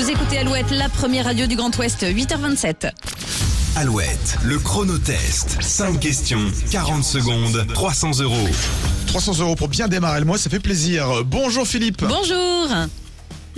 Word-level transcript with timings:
Vous 0.00 0.10
écoutez 0.10 0.38
Alouette, 0.38 0.70
la 0.70 0.88
première 0.88 1.26
radio 1.26 1.46
du 1.46 1.56
Grand 1.56 1.76
Ouest, 1.76 2.04
8h27. 2.04 2.90
Alouette, 3.76 4.38
le 4.42 4.58
chronotest. 4.58 5.58
5 5.60 6.00
questions, 6.00 6.40
40 6.70 7.04
secondes, 7.04 7.66
300 7.74 8.20
euros. 8.20 8.48
300 9.08 9.40
euros 9.40 9.56
pour 9.56 9.68
bien 9.68 9.88
démarrer 9.88 10.20
le 10.20 10.24
mois, 10.24 10.38
ça 10.38 10.48
fait 10.48 10.58
plaisir. 10.58 11.22
Bonjour 11.26 11.66
Philippe. 11.66 12.02
Bonjour. 12.02 12.68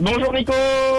Bonjour 0.01 0.33
Nico, 0.33 0.53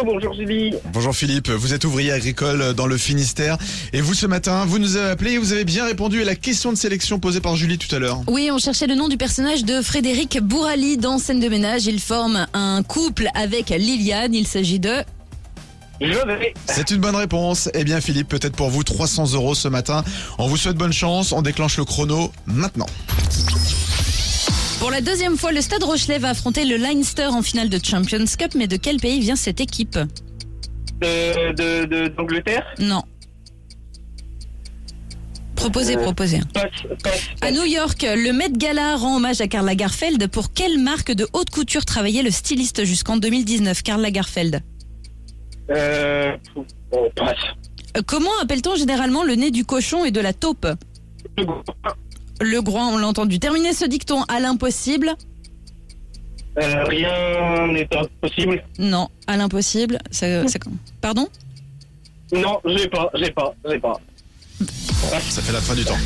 bonjour 0.06 0.34
Julie. 0.34 0.76
Bonjour 0.94 1.14
Philippe, 1.14 1.50
vous 1.50 1.74
êtes 1.74 1.84
ouvrier 1.84 2.14
agricole 2.14 2.74
dans 2.74 2.88
le 2.88 2.98
Finistère. 2.98 3.58
Et 3.92 4.00
vous 4.00 4.14
ce 4.14 4.26
matin, 4.26 4.64
vous 4.66 4.80
nous 4.80 4.96
avez 4.96 5.10
appelé 5.10 5.34
et 5.34 5.38
vous 5.40 5.52
avez 5.52 5.66
bien 5.66 5.86
répondu 5.86 6.22
à 6.22 6.26
la 6.26 6.36
question 6.36 6.72
de 6.72 6.78
sélection 6.78 7.20
posée 7.20 7.42
par 7.42 7.58
Julie 7.58 7.78
tout 7.78 7.94
à 7.94 8.00
l'heure. 8.00 8.22
Oui, 8.28 8.50
on 8.50 8.60
cherchait 8.60 8.88
le 8.88 8.96
nom 8.96 9.10
du 9.10 9.18
personnage 9.18 9.66
de 9.66 9.82
Frédéric 9.82 10.40
Bourali 10.42 10.96
dans 10.96 11.18
Scène 11.18 11.42
de 11.42 11.50
ménage. 11.50 11.86
Il 11.86 12.00
forme 12.00 12.48
un 12.54 12.82
couple 12.82 13.28
avec 13.36 13.72
Liliane. 13.72 14.34
Il 14.34 14.48
s'agit 14.48 14.80
de... 14.80 15.04
Je 16.04 16.28
vais. 16.28 16.54
C'est 16.68 16.92
une 16.92 16.98
bonne 16.98 17.16
réponse. 17.16 17.70
Eh 17.74 17.84
bien 17.84 18.02
Philippe, 18.02 18.28
peut-être 18.28 18.56
pour 18.56 18.70
vous 18.70 18.84
300 18.84 19.34
euros 19.34 19.56
ce 19.56 19.68
matin. 19.68 20.04
On 20.38 20.48
vous 20.48 20.58
souhaite 20.58 20.76
bonne 20.76 20.94
chance, 20.94 21.32
on 21.32 21.42
déclenche 21.42 21.78
le 21.78 21.86
chrono 21.86 22.32
maintenant. 22.46 22.88
Pour 24.80 24.92
la 24.92 25.00
deuxième 25.02 25.38
fois, 25.38 25.52
le 25.54 25.62
Stade 25.62 25.84
Rochelet 25.84 26.20
va 26.20 26.30
affronter 26.30 26.66
le 26.66 26.76
Leinster 26.76 27.28
en 27.28 27.42
finale 27.42 27.70
de 27.70 27.80
Champions 27.84 28.26
Cup. 28.38 28.52
Mais 28.56 28.68
de 28.68 28.76
quel 28.76 28.98
pays 28.98 29.22
vient 29.22 29.38
cette 29.38 29.62
équipe 29.62 29.98
De, 29.98 31.54
de, 31.54 31.86
de- 31.86 32.08
d'Angleterre? 32.10 32.66
Non. 32.80 33.02
Proposez, 35.56 35.96
proposez. 35.96 36.42
Passe, 36.54 36.66
passe. 37.02 37.22
À 37.40 37.52
New 37.52 37.64
York, 37.64 38.06
le 38.06 38.34
Met 38.34 38.50
Gala 38.52 38.98
rend 38.98 39.16
hommage 39.16 39.40
à 39.40 39.48
Karl 39.48 39.66
Lagerfeld. 39.66 40.28
Pour 40.28 40.52
quelle 40.52 40.78
marque 40.80 41.14
de 41.14 41.26
haute 41.32 41.50
couture 41.52 41.86
travaillait 41.86 42.24
le 42.24 42.32
styliste 42.32 42.84
jusqu'en 42.84 43.16
2019, 43.16 43.82
Karl 43.84 44.02
Lagerfeld? 44.02 44.62
Euh, 45.70 46.32
on 46.92 47.10
passe. 47.16 47.36
Euh, 47.98 48.02
Comment 48.06 48.30
appelle-t-on 48.42 48.76
généralement 48.76 49.24
le 49.24 49.36
nez 49.36 49.52
du 49.52 49.66
cochon 49.66 50.04
et 50.06 50.12
de 50.12 50.20
la 50.20 50.34
taupe 50.34 50.68
Le 52.42 52.62
groin, 52.62 52.88
on 52.90 52.98
l'a 52.98 53.08
entendu. 53.08 53.40
Terminez 53.40 53.74
ce 53.74 53.86
dicton 53.86 54.24
à 54.24 54.40
l'impossible. 54.40 55.14
Euh, 56.62 56.84
rien 56.86 57.68
n'est 57.68 57.88
impossible. 57.96 58.64
Non, 58.78 59.08
à 59.28 59.38
l'impossible. 59.38 60.00
ça- 60.12 60.48
ça- 60.48 60.60
Pardon? 61.02 61.28
Non, 62.32 62.60
j'ai 62.66 62.88
pas, 62.90 63.10
j'ai 63.16 63.32
pas, 63.32 63.56
j'ai 63.70 63.80
pas. 63.80 64.00
Ça 64.60 65.42
fait 65.42 65.52
la 65.52 65.62
fin 65.62 65.76
du 65.76 65.84
temps. 65.84 65.98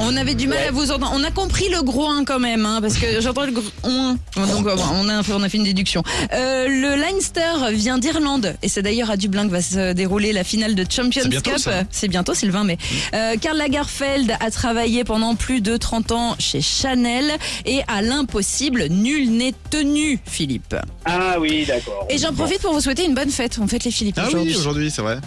On 0.00 0.16
avait 0.16 0.34
du 0.34 0.46
mal 0.46 0.58
Ouais. 0.58 0.66
à 0.68 0.70
vous 0.70 0.90
entendre. 0.92 1.12
On 1.14 1.24
a 1.24 1.30
compris 1.30 1.68
le 1.70 1.82
groin 1.82 2.24
quand 2.24 2.38
même, 2.38 2.64
hein, 2.66 2.78
parce 2.80 2.96
que 2.98 3.20
j'entends 3.20 3.44
le 3.46 3.52
groin. 3.52 4.16
Donc 4.36 4.66
euh, 4.66 4.76
on 4.94 5.08
a, 5.08 5.22
on 5.32 5.42
a 5.42 5.48
fait 5.48 5.56
une 5.58 5.64
déduction. 5.64 6.02
Euh, 6.32 6.68
le 6.68 6.94
Leinster 7.00 7.72
vient 7.72 7.98
d'Irlande 7.98 8.54
et 8.62 8.68
c'est 8.68 8.82
d'ailleurs 8.82 9.10
à 9.10 9.16
Dublin 9.16 9.46
que 9.46 9.52
va 9.52 9.60
se 9.62 9.92
dérouler 9.92 10.32
la 10.32 10.44
finale 10.44 10.74
de 10.76 10.84
Champions 10.88 11.26
bientôt, 11.26 11.50
Cup. 11.50 11.68
C'est 11.90 12.06
bientôt, 12.08 12.32
c'est 12.34 12.46
le 12.46 12.52
20 12.52 12.64
mai. 12.64 12.78
Euh, 13.14 13.34
Karl 13.40 13.56
Lagerfeld 13.58 14.32
a 14.38 14.50
travaillé 14.52 15.02
pendant 15.04 15.34
plus 15.34 15.60
de 15.60 15.76
30 15.76 16.12
ans 16.12 16.36
chez 16.38 16.60
Chanel 16.60 17.32
et 17.66 17.80
à 17.88 18.00
l'impossible, 18.00 18.86
nul 18.90 19.30
n'est 19.32 19.54
tenu, 19.70 20.20
Philippe. 20.24 20.76
Ah 21.06 21.36
oui, 21.40 21.64
d'accord. 21.66 22.06
Et 22.08 22.18
j'en 22.18 22.32
profite 22.32 22.60
pour 22.62 22.72
vous 22.72 22.80
souhaiter 22.80 23.04
une 23.04 23.14
bonne 23.14 23.30
fête. 23.30 23.58
On 23.60 23.66
fête 23.66 23.84
les 23.84 23.90
Philippe 23.90 24.16
Ah 24.18 24.28
aujourd'hui. 24.28 24.52
oui, 24.52 24.58
aujourd'hui, 24.58 24.90
c'est 24.92 25.02
vrai. 25.02 25.18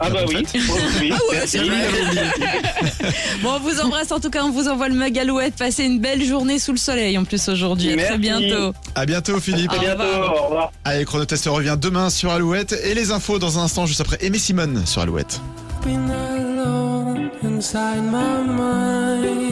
Ah 0.00 0.10
bah 0.10 0.20
oui. 0.26 0.44
oui. 1.00 1.12
Ah 1.12 1.18
ouais, 1.30 1.46
c'est 1.46 1.58
vrai. 1.58 1.76
Bon, 3.42 3.50
on 3.56 3.58
vous 3.60 3.80
embrasse 3.80 4.12
en 4.12 4.20
tout 4.20 4.30
cas, 4.30 4.42
on 4.44 4.50
vous 4.50 4.68
envoie 4.68 4.88
le 4.88 4.94
mug 4.94 5.18
Alouette. 5.18 5.54
Passez 5.56 5.84
une 5.84 5.98
belle 6.00 6.24
journée 6.24 6.58
sous 6.58 6.72
le 6.72 6.78
soleil 6.78 7.16
en 7.18 7.24
plus 7.24 7.48
aujourd'hui. 7.48 7.92
À 7.92 8.06
très 8.06 8.18
bientôt. 8.18 8.72
À 8.94 9.06
bientôt 9.06 9.38
Philippe. 9.40 9.72
À 9.72 9.78
bientôt, 9.78 10.02
au 10.02 10.44
revoir. 10.44 10.72
Allez, 10.84 11.04
chronotest 11.04 11.46
revient 11.46 11.76
demain 11.80 12.10
sur 12.10 12.30
Alouette. 12.30 12.74
Et 12.84 12.94
les 12.94 13.10
infos 13.12 13.38
dans 13.38 13.58
un 13.58 13.62
instant, 13.64 13.86
juste 13.86 14.00
après 14.00 14.18
Aimé 14.20 14.38
Simone 14.38 14.84
sur 14.86 15.02
Alouette. 15.02 15.40
been 15.84 16.10
alone 16.10 17.30
inside 17.42 18.02
my 18.04 18.42
mind. 18.42 19.49